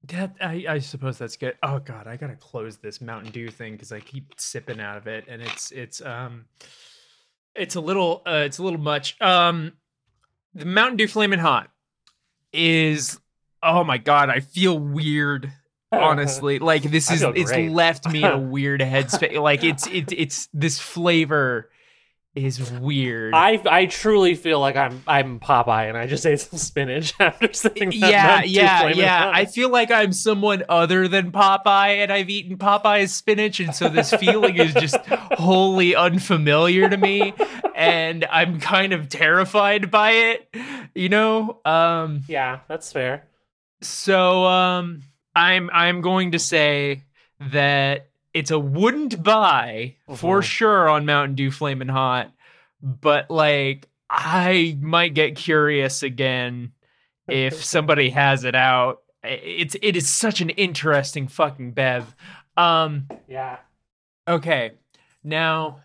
[0.04, 1.58] That I, I suppose that's good.
[1.62, 5.06] Oh God, I gotta close this Mountain Dew thing because I keep sipping out of
[5.06, 6.46] it, and it's it's um,
[7.54, 9.20] it's a little uh, it's a little much.
[9.20, 9.74] Um,
[10.54, 11.70] the Mountain Dew Flamin' Hot
[12.52, 13.18] is
[13.62, 15.52] oh my God, I feel weird.
[15.92, 19.40] Honestly, like this is it's left me in a weird headspace.
[19.40, 21.70] like it's it's it's this flavor
[22.34, 23.32] is weird.
[23.32, 27.46] I I truly feel like I'm I'm Popeye, and I just ate some spinach after.
[27.46, 29.30] That yeah, yeah, yeah.
[29.32, 33.88] I feel like I'm someone other than Popeye, and I've eaten Popeye's spinach, and so
[33.88, 37.34] this feeling is just wholly unfamiliar to me,
[37.74, 40.54] and I'm kind of terrified by it.
[40.94, 42.22] You know, um.
[42.28, 43.26] yeah, that's fair.
[43.82, 45.02] So, um,
[45.34, 47.02] I'm I'm going to say
[47.40, 50.44] that it's a wouldn't buy for Mhm.
[50.44, 52.32] sure on Mountain Dew Flamin' Hot,
[52.80, 56.72] but like I might get curious again
[57.28, 59.02] if somebody has it out.
[59.22, 62.14] It's it is such an interesting fucking bev.
[62.56, 63.58] Um, Yeah.
[64.28, 64.72] Okay.
[65.22, 65.80] Now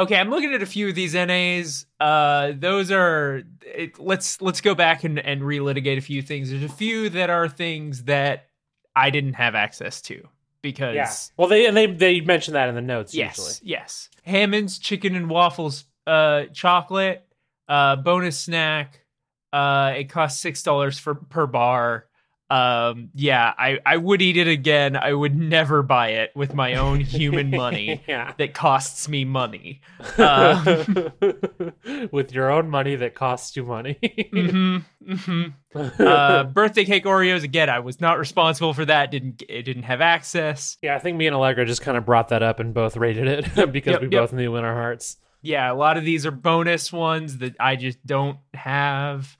[0.00, 1.84] Okay, I'm looking at a few of these NAs.
[2.00, 6.50] Uh those are it, let's let's go back and, and relitigate a few things.
[6.50, 8.48] There's a few that are things that
[8.96, 10.26] I didn't have access to
[10.62, 11.12] because Yeah.
[11.36, 13.14] Well, they and they they mentioned that in the notes.
[13.14, 13.70] yes, Usually.
[13.70, 14.08] yes.
[14.24, 17.26] Hammond's chicken and waffles uh chocolate
[17.68, 19.04] uh bonus snack.
[19.52, 22.06] Uh it costs $6 for per bar.
[22.50, 24.96] Um, yeah, I, I would eat it again.
[24.96, 28.32] I would never buy it with my own human money yeah.
[28.38, 29.80] that costs me money.
[30.18, 31.12] Um,
[32.12, 33.98] With your own money that costs you money.
[34.32, 35.52] mhm, mhm.
[36.00, 37.70] Uh, birthday cake Oreos again.
[37.70, 39.12] I was not responsible for that.
[39.12, 40.76] Didn't it didn't have access.
[40.82, 43.28] yeah, I think me and Allegra just kind of brought that up and both rated
[43.28, 44.22] it because Yep, we yep.
[44.22, 45.16] both knew in our hearts.
[45.42, 49.36] Yeah, a lot of these are bonus ones that I just don't have.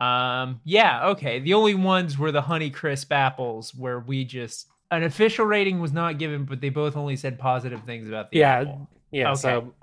[0.00, 1.40] Um, yeah, okay.
[1.40, 5.92] The only ones were the Honey Crisp apples, where we just an official rating was
[5.92, 8.88] not given, but they both only said positive things about the Yeah, apple.
[9.10, 9.40] Yeah, Okay.
[9.40, 9.74] so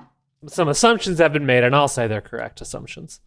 [0.48, 3.20] some assumptions have been made, and I'll say they're correct assumptions.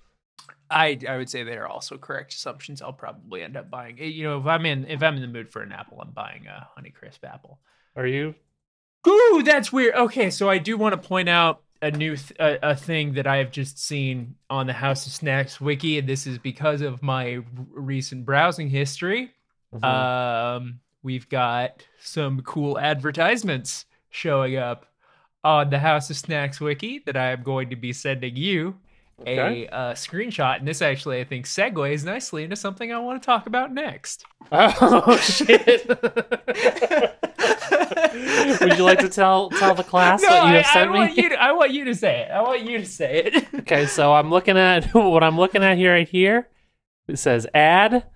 [0.71, 2.81] I I would say they are also correct assumptions.
[2.83, 3.99] I'll probably end up buying.
[3.99, 6.47] You know, if I'm in if I'm in the mood for an apple, I'm buying
[6.47, 7.59] a Honey Crisp apple.
[7.97, 8.35] Are you?
[9.09, 9.95] Ooh, that's weird.
[9.95, 13.27] Okay, so I do want to point out a new th- a, a thing that
[13.27, 17.03] I have just seen on the House of Snacks wiki, and this is because of
[17.03, 19.33] my r- recent browsing history.
[19.75, 19.85] Mhm.
[19.85, 24.87] Um, we've got some cool advertisements showing up
[25.43, 28.77] on the House of Snacks wiki that I am going to be sending you
[29.21, 29.67] Okay.
[29.67, 33.27] a uh, screenshot, and this actually I think segues nicely into something I want to
[33.27, 34.25] talk about next.
[34.53, 35.89] oh shit!
[38.61, 41.17] Would you like to tell tell the class no, what you have I sent want
[41.17, 41.23] me?
[41.23, 41.29] you.
[41.31, 42.31] To, I want you to say it.
[42.31, 43.47] I want you to say it.
[43.61, 46.49] Okay, so I'm looking at what I'm looking at here right here.
[47.07, 48.07] It says add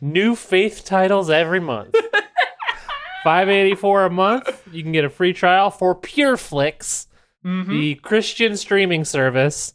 [0.00, 1.94] new faith titles every month.
[3.24, 4.62] 584 a month.
[4.72, 7.06] You can get a free trial for PureFlix,
[7.44, 7.68] Mhm.
[7.68, 9.74] the Christian streaming service.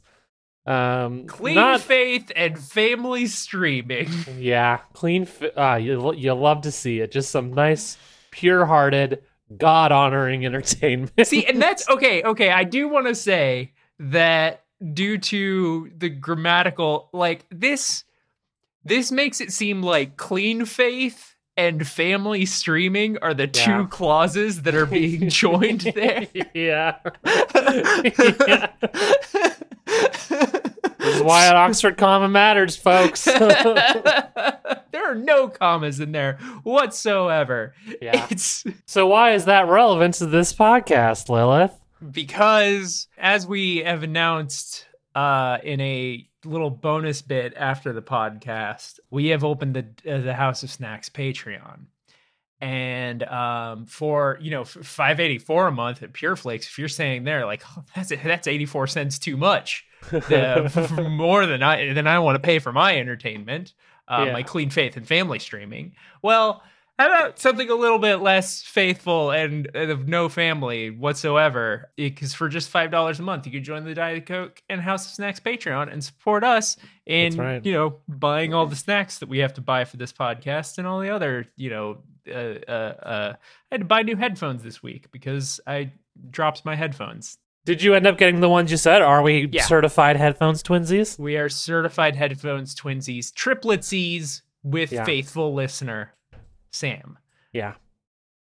[0.66, 4.08] Um, Clean not- faith and family streaming.
[4.38, 5.26] Yeah, clean.
[5.26, 7.12] Fi- ah, you you love to see it.
[7.12, 7.98] Just some nice,
[8.32, 9.22] pure-hearted,
[9.58, 11.12] God-honoring entertainment.
[11.28, 12.24] See, and that's okay.
[12.24, 18.04] Okay, I do want to say that due to the grammatical, like this,
[18.86, 24.76] this makes it seem like clean faith and family streaming are the two clauses that
[24.76, 26.28] are being joined there.
[26.54, 26.98] yeah.
[27.24, 28.68] Yeah.
[29.86, 33.26] This is why at Oxford Comma matters, folks.
[33.26, 33.52] there
[34.96, 37.74] are no commas in there whatsoever.
[38.02, 38.26] Yeah.
[38.30, 41.78] It's so why is that relevant to this podcast, Lilith?
[42.12, 44.86] because as we have announced
[45.16, 50.34] uh, in a little bonus bit after the podcast, we have opened the uh, the
[50.34, 51.86] House of Snacks Patreon.
[52.62, 56.88] And um, for you know five eighty four a month at Pure Flakes, if you're
[56.88, 61.94] saying there like oh, that's that's eighty four cents too much, f- more than I
[61.94, 63.74] than I want to pay for my entertainment,
[64.08, 64.34] uh, Yeah.
[64.34, 65.96] my clean faith and family streaming.
[66.22, 66.64] Well,
[67.00, 71.92] how about something a little bit less faithful and, and of no family whatsoever?
[71.98, 75.06] Because for just five dollars a month, you could join the Diet Coke and House
[75.06, 77.66] of Snacks Patreon and support us in right.
[77.66, 80.88] you know buying all the snacks that we have to buy for this podcast and
[80.88, 81.98] all the other you know.
[82.26, 85.92] Uh, uh, uh, I had to buy new headphones this week because I
[86.30, 87.38] dropped my headphones.
[87.66, 89.02] Did you end up getting the ones you said?
[89.02, 89.64] Are we Yeah.
[89.64, 91.20] certified headphones twinsies?
[91.20, 95.04] We are certified headphones twinsies, triplitsies with Yeah.
[95.04, 96.14] faithful listener
[96.74, 97.18] Sam.
[97.54, 97.76] Yeah.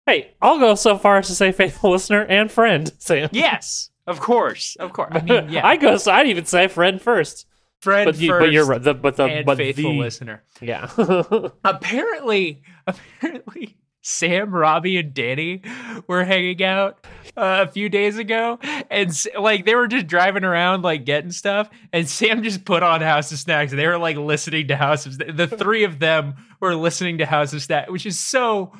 [0.06, 3.30] Hey, I'll go so far as to say faithful listener and friend, Sam.
[3.32, 5.12] Yes, of course, of course.
[5.14, 5.98] I mean, yeah, I go.
[5.98, 7.46] So I'd even say friend first.
[7.82, 8.82] friend But you, first but you're right.
[8.82, 10.44] The, but the and but faithful the listener.
[10.62, 10.90] yeah.
[11.66, 15.62] Apparently, apparently, Sam, Robbie, and Danny
[16.08, 18.58] were hanging out uh, a few days ago,
[18.90, 23.02] and like they were just driving around, like getting stuff, and Sam just put on
[23.02, 23.74] House of Snacks.
[23.74, 25.18] They were like listening to House of.
[25.18, 28.72] The three of them were listening to House of Snacks, which is so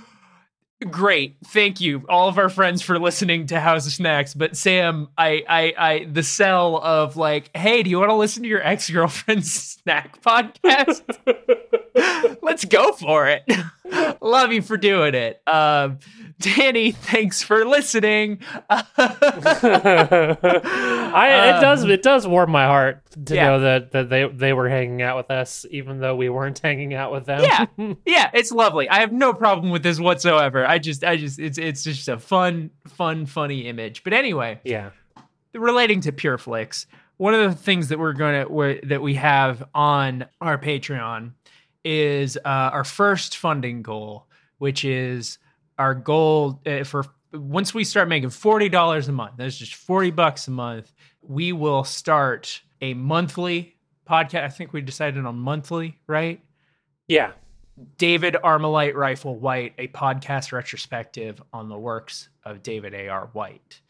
[0.90, 1.38] great.
[1.46, 4.34] Thank you, all of our friends, for listening to House of Snacks.
[4.34, 8.44] But Sam, I, I, I, the sell of like, hey, do you want to listen
[8.44, 9.52] to your ex girlfriend's
[9.84, 11.02] snack podcast?
[12.42, 13.44] Let's go for it.
[14.22, 15.42] Love you for doing it.
[15.48, 16.00] Um,
[16.40, 18.42] Danny, thanks for listening.
[18.70, 18.84] I
[21.58, 23.46] it does it does warm my heart to Um, Yeah.
[23.48, 26.94] know that, that they they were hanging out with us, even though we weren't hanging
[26.94, 27.44] out with them.
[27.44, 27.66] Yeah.
[28.06, 28.90] yeah, it's lovely.
[28.90, 30.66] I have no problem with this whatsoever.
[30.66, 34.04] I just, I just, it's, it's just a fun, fun, funny image.
[34.04, 34.92] But anyway, yeah.
[35.54, 36.86] relating to PureFlix,
[37.18, 41.32] one of the things that we're gonna we that we have on our Patreon
[41.88, 42.42] is uh,
[42.74, 44.28] our first funding goal,
[44.58, 45.38] which is
[45.78, 49.36] our goal uh, for once we start making forty dollars a month.
[49.38, 50.94] That's just forty bucks a month.
[51.22, 53.78] We will start a monthly
[54.08, 54.44] podcast.
[54.44, 56.42] I think we decided on monthly, right?
[57.08, 57.32] Yeah.
[57.98, 63.30] David Armalite Rifle White, a podcast retrospective on the works of David A.R.
[63.34, 63.82] White.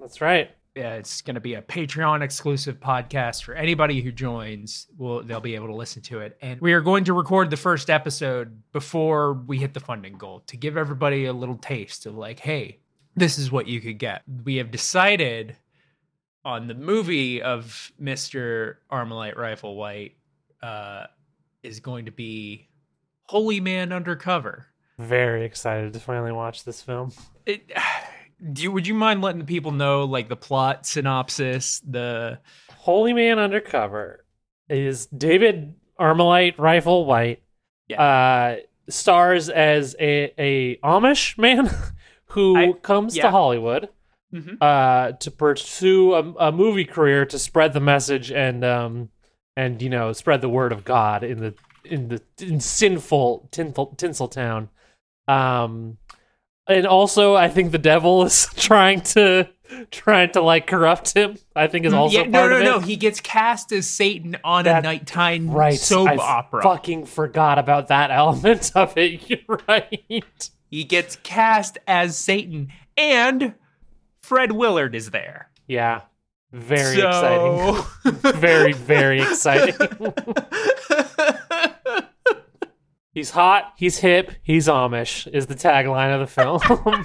[0.00, 0.50] That's right.
[0.76, 4.86] Yeah, it's going to be a Patreon exclusive podcast for anybody who joins.
[4.98, 7.56] Will they'll be able to listen to it, and we are going to record the
[7.56, 12.14] first episode before we hit the funding goal to give everybody a little taste of
[12.14, 12.80] like, hey,
[13.14, 14.20] this is what you could get.
[14.44, 15.56] We have decided
[16.44, 20.18] on the movie of Mister Armalite Rifle White
[20.62, 21.06] uh,
[21.62, 22.68] is going to be
[23.22, 24.66] Holy Man Undercover.
[24.98, 27.12] Very excited to finally watch this film.
[27.46, 27.72] It,
[28.52, 32.38] do you, would you mind letting the people know like the plot synopsis the
[32.76, 34.24] Holy Man Undercover
[34.68, 37.42] is David Armalite Rifle White.
[37.96, 38.56] Uh,
[38.88, 41.68] stars as a, a Amish man
[42.26, 43.22] who I- comes yeah.
[43.24, 43.88] to Hollywood
[44.34, 44.58] Mhm.
[44.60, 49.08] uh, to pursue a, a movie career to spread the message and um
[49.56, 53.94] and you know spread the word of God in the in the in sinful tinsel,
[53.96, 54.68] Tinseltown.
[55.28, 55.98] Um,
[56.68, 59.48] and also I think the devil is trying to
[59.90, 61.36] trying to like corrupt him.
[61.56, 62.64] I think is also Mm, yeah, part no no.
[62.64, 66.62] no he gets cast as satan on That- a nighttime right soap I opera.
[66.62, 70.50] fucking forgot about that element of it you're right.
[70.70, 73.54] He gets cast as satan and
[74.22, 75.50] fred willard is there.
[75.66, 76.02] Yeah
[76.52, 78.40] very So- exciting.
[78.40, 79.74] Very very exciting
[83.16, 87.04] he's hot he's hip he's amish is the tagline of the film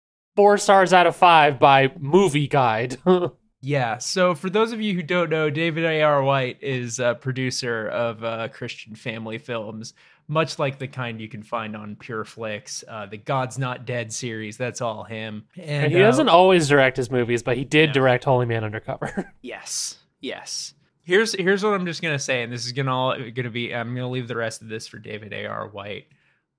[0.36, 2.96] four stars out of five by movie guide
[3.64, 3.98] Yeah.
[3.98, 6.20] So for those of you who don't know, David A.R.
[6.24, 9.94] White is a producer of uh, Christian family films,
[10.26, 14.12] much like the kind you can find on Pure Flix, uh, the God's Not Dead
[14.12, 14.56] series.
[14.56, 15.44] That's all him.
[15.56, 17.92] And, and he uh, doesn't always direct his movies but he did No.
[17.92, 19.96] direct holy man undercover Yes.
[20.20, 20.74] Yes.
[21.04, 23.74] Here's here's what I'm just gonna say, and this is gonna all gonna be.
[23.74, 25.68] I'm gonna leave the rest of this for David A.R.
[25.68, 26.06] White.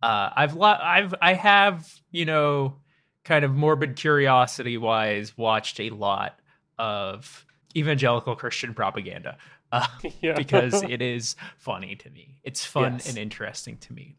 [0.01, 2.75] Uh, I've lo- I've I have you know
[3.23, 6.39] kind of morbid curiosity wise watched a lot
[6.77, 9.37] of evangelical Christian propaganda
[9.71, 9.87] uh,
[10.21, 12.35] yeah because it is funny to me.
[12.43, 13.07] It's fun Yes.
[13.09, 14.15] and interesting to me.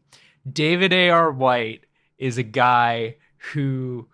[0.51, 1.31] David A.R.
[1.31, 1.85] White
[2.17, 3.17] is a guy
[3.53, 4.07] who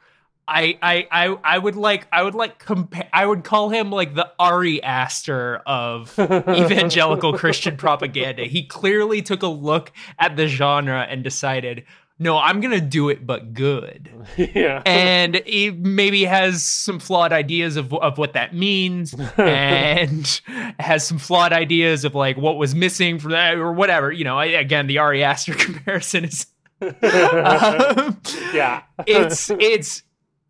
[0.48, 4.16] I I I I would like I would like compare I would call him like
[4.16, 8.44] the Ari Aster of evangelical Christian propaganda.
[8.46, 11.86] He clearly took a look at the genre and decided,
[12.20, 14.10] no, I'm gonna do it but good.
[14.38, 20.42] yeah And he maybe has some flawed ideas of of what that means, and
[20.80, 24.12] has some flawed ideas of like what was missing from that or whatever.
[24.12, 26.46] You know, I, again, the Ari Aster comparison is.
[26.82, 28.20] um,
[28.56, 30.02] yeah it's it's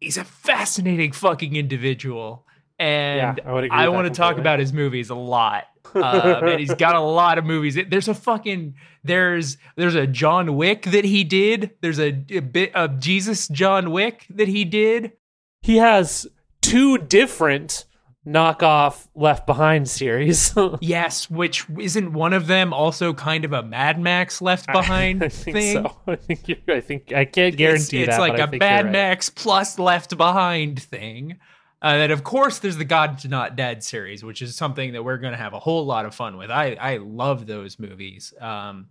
[0.01, 2.45] he's a fascinating fucking individual.
[2.77, 6.73] And Yeah, I I want to talk about his movies a lot um, and he's
[6.73, 7.77] got a lot of movies.
[7.89, 11.71] There's a fucking there's there's a john wick that he did.
[11.81, 15.13] There's a, a bit of jesus john wick that he did.
[15.61, 16.27] He has
[16.61, 17.85] two different
[18.25, 20.53] knockoff Left Behind series.
[20.81, 25.29] yes which isn't one of them also kind of a mad max left behind I
[25.29, 25.95] think thing so.
[26.07, 28.19] I think I think I can't guarantee it's, it's that.
[28.19, 28.91] like but I a Mad right.
[28.91, 31.37] Max plus Left Behind thing.
[31.81, 35.17] Uh, then of course there's the God Not Dead series, which is something that we're
[35.17, 36.51] going to have a whole lot of fun with.
[36.51, 38.89] I I love those movies, um,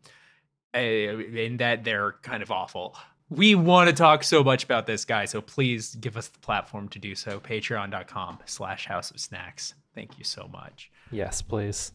[0.75, 2.97] eh, in that they're kind of awful.
[3.31, 6.89] We want to talk so much about this guy, so please give us the platform
[6.91, 7.39] to do so.
[7.41, 9.75] Patreon.com/slash House of Snacks.
[9.95, 11.93] Thank you so much Yes, please.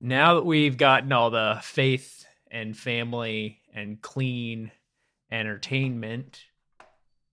[0.00, 4.70] now that we've gotten all the faith and family and clean
[5.30, 6.40] entertainment,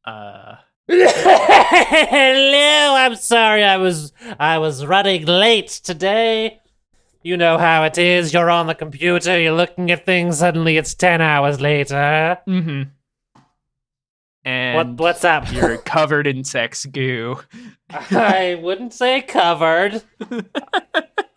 [0.05, 0.55] uh,
[0.87, 6.61] Hello, I'm sorry I was I was running late today.
[7.23, 8.33] You know how it is.
[8.33, 12.37] You're on the computer, you're looking at things, suddenly it's 10 hours later.
[12.47, 12.83] mm-hmm.
[14.45, 15.51] What and what's up?
[15.51, 17.39] you're covered in sex goo.
[17.89, 20.03] I wouldn't say covered.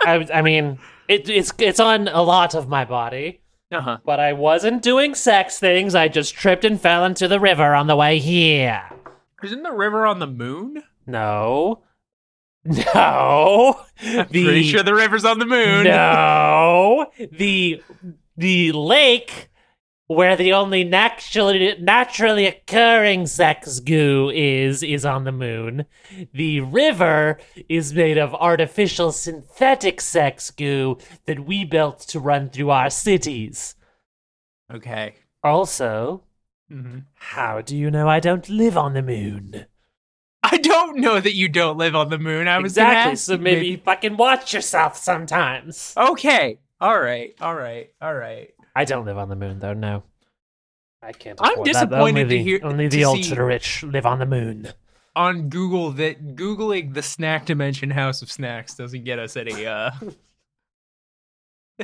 [0.05, 0.79] I, I mean,
[1.09, 3.41] it, it's it's on a lot of my body,
[3.73, 3.99] Uh-huh.
[4.05, 5.95] but I wasn't doing sex things.
[5.95, 8.83] I just tripped and fell into the river on the way here.
[9.43, 10.83] Isn't the river on the moon?
[11.07, 11.81] No,
[12.65, 13.81] no.
[13.97, 15.85] Pretty sure the river's on the moon.
[15.85, 17.83] No, the
[18.37, 19.48] the lake
[20.09, 25.85] where the only naturally naturally occurring sex goo is is on the moon.
[26.33, 27.39] The river
[27.69, 33.75] is made of artificial synthetic sex goo that we built to run through our cities.
[34.75, 35.15] Okay.
[35.45, 36.25] Also,
[36.73, 37.05] Mhm.
[37.15, 39.67] how do you know I don't live on the moon?
[40.43, 42.49] I don't know that you don't live on the moon.
[42.49, 43.17] I was exactly.
[43.17, 45.93] So you maybe fucking watch yourself sometimes.
[45.97, 46.61] Okay.
[46.81, 47.35] All right.
[47.41, 47.91] All right.
[48.01, 48.51] All right.
[48.81, 49.75] I don't live on the moon, though.
[49.75, 50.03] No,
[51.03, 51.39] I can't.
[51.43, 51.73] I'm afford that.
[51.73, 54.69] disappointed only to the, hear- Only the ultra rich live on the moon.
[55.17, 59.67] on Google that googling the snack dimension House of Snacks doesn't get us any.
[59.67, 59.91] Uh,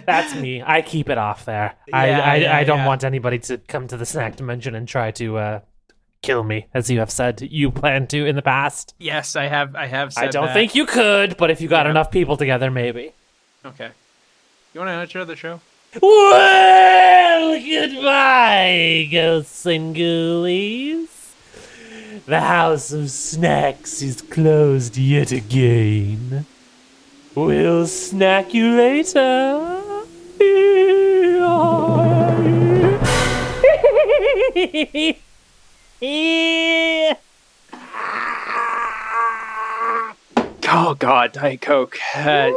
[0.06, 0.62] That's me.
[0.64, 1.76] I keep it off there.
[1.92, 2.86] I Yeah, I, yeah, I don't yeah.
[2.86, 5.60] want anybody to come to the snack dimension and try to uh,
[6.22, 8.94] kill me, as you have said you plan to in the past.
[8.98, 9.76] yes, I have.
[9.76, 10.12] I have.
[10.12, 10.54] Said I don't that.
[10.54, 11.90] think you could, but if you got Yeah.
[11.90, 13.12] enough people together, maybe.
[13.64, 13.90] Okay.
[14.72, 15.60] You want to outro the show?
[16.00, 21.08] Well, goodbye, ghosts and ghoulies.
[22.26, 26.46] The house of snacks is closed yet again.
[27.34, 29.70] We'll snack you later.
[40.76, 41.98] Oh God, Diet Coke.
[42.16, 42.50] Uh,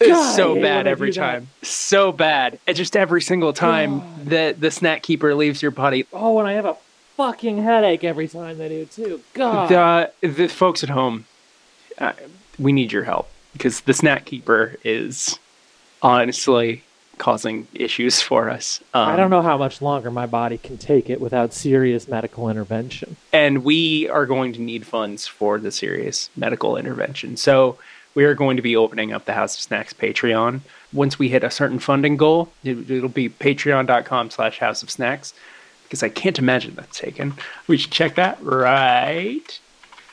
[0.00, 1.16] God, so bad every that.
[1.20, 1.48] time.
[1.62, 2.58] So bad.
[2.66, 6.06] And just every single time that the snack keeper leaves your body.
[6.12, 6.76] oh, and I have a
[7.16, 9.20] fucking headache every time they do too.
[9.34, 9.68] God.
[10.20, 11.24] The, the folks at home,
[11.98, 12.12] uh,
[12.58, 15.38] we need your help because the snack keeper is
[16.00, 16.84] honestly
[17.18, 18.80] causing issues for us.
[18.94, 22.48] Um, I don't know how much longer my body can take it without serious medical
[22.48, 23.16] intervention.
[23.32, 27.36] and we are going to need funds for the serious medical intervention.
[27.36, 27.76] So
[28.18, 30.62] we are going to be opening up the House of Snacks Patreon.
[30.92, 35.32] Once we hit a certain funding goal, it, it'll be patreon.com slash House of Snacks
[35.84, 37.34] because I can't imagine that's taken.
[37.68, 39.60] We should check that right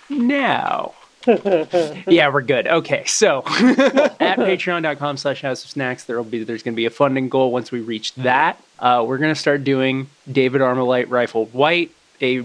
[0.07, 0.93] now.
[1.25, 2.67] yeah, we're good.
[2.67, 7.27] Okay, so at patreon.com slash house of snacks, there'll be there's gonna be a funding
[7.27, 7.51] goal.
[7.51, 11.89] Once we reach that, uh, we're gonna start doing David Armalite Rifle White,
[12.21, 12.43] a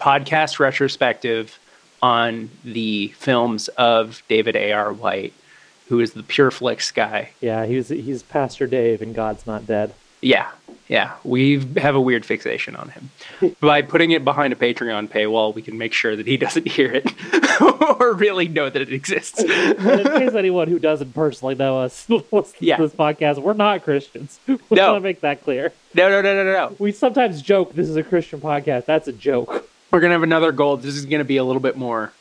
[0.00, 1.60] podcast retrospective
[2.02, 4.92] on the films of David A.R.
[4.92, 5.32] White,
[5.88, 7.30] who is the Pure Flix guy.
[7.40, 9.94] Yeah, he's he's Pastor Dave and God's Not Dead.
[10.22, 10.50] Yeah,
[10.88, 13.10] yeah, we have a weird fixation on him.
[13.60, 16.90] By putting it behind a Patreon paywall, we can make sure that he doesn't hear
[16.90, 17.06] it
[18.00, 19.42] or really know that it exists.
[19.46, 22.76] And in case anyone who doesn't personally know us listens Yeah.
[22.76, 24.40] to this podcast, we're not Christians.
[24.48, 24.92] We No.
[24.92, 25.72] want to make that clear.
[25.94, 26.76] No, no, no, no, no.
[26.78, 28.86] We sometimes joke this is a Christian podcast.
[28.86, 29.68] That's a joke.
[29.96, 30.76] We're gonna have another goal.
[30.76, 32.12] This is gonna be a little bit more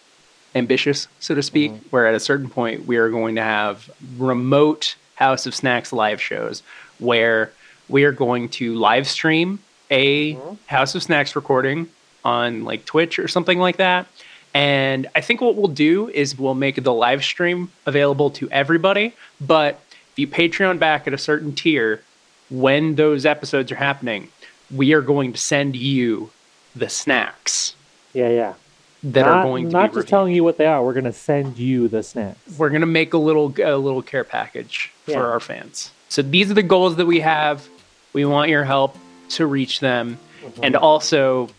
[0.55, 1.73] ambitious, so to speak.
[1.73, 1.89] Mm-hmm.
[1.89, 6.21] Where at a certain point, we are going to have remote House of Snacks live
[6.21, 6.63] shows
[6.99, 7.51] where
[7.89, 9.59] we are going to live stream
[9.89, 10.55] a mm-hmm.
[10.67, 11.89] House of Snacks recording
[12.23, 14.07] on like Twitch or something like that.
[14.53, 19.13] And I think what we'll do is we'll make the live stream available to everybody.
[19.41, 19.81] But
[20.13, 22.01] if you Patreon back at a certain tier,
[22.49, 24.29] when those episodes are happening,
[24.73, 26.31] we are going to send you
[26.75, 27.75] the snacks
[28.13, 28.53] Yeah, yeah.
[29.03, 30.09] that not, are going to not just reviewed.
[30.09, 30.83] telling you what they are.
[30.83, 32.39] We're going to send you the snacks.
[32.57, 35.15] We're gonna make a little a little care package Yeah.
[35.15, 35.91] for our fans.
[36.09, 37.67] So these are the goals that we have.
[38.13, 38.97] We want your help
[39.29, 40.63] to reach them, Mm-hmm.
[40.63, 41.49] and also,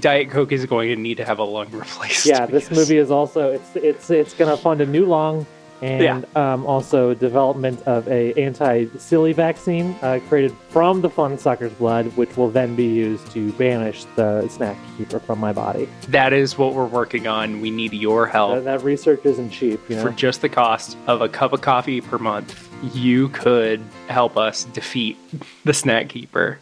[0.00, 2.24] Diet Coke is going to need to have a lung replaced.
[2.26, 5.44] Yeah, this movie is also it's it's it's going to fund a new long
[5.82, 12.06] and um, also development of a anti-silly vaccine uh, created from the fun sucker's blood,
[12.16, 15.88] which will then be used to banish the snack keeper from my body.
[16.08, 17.60] That is what we're working on.
[17.60, 18.54] We need your help.
[18.56, 20.02] That, that research isn't cheap, you know.
[20.02, 24.64] For just the cost of a cup of coffee per month, you could help us
[24.64, 25.16] defeat
[25.64, 26.58] the snack keeper.